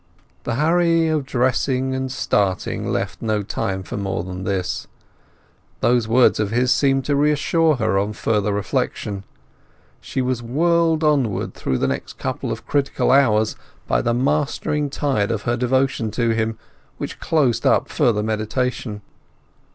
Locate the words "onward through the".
11.03-11.87